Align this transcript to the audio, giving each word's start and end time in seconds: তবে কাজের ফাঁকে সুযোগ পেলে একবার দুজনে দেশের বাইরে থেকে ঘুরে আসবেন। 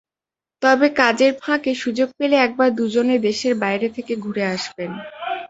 তবে 0.61 0.87
কাজের 0.99 1.31
ফাঁকে 1.41 1.71
সুযোগ 1.75 2.09
পেলে 2.17 2.35
একবার 2.37 2.69
দুজনে 2.75 3.15
দেশের 3.27 3.53
বাইরে 3.63 3.87
থেকে 3.89 4.13
ঘুরে 4.17 4.43
আসবেন। 4.55 4.91